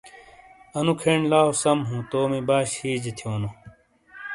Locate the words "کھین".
1.01-1.19